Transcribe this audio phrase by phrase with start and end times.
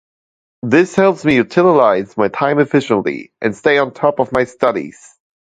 [0.63, 4.97] This helps me utilize my time efficiently and stay on top of my studies.